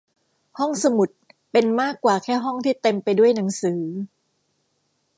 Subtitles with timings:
[0.59, 1.09] ห้องสมุด
[1.51, 3.81] เป็นมากกว่าแค่ห้องที่เต็มไปด้วยหนังสือ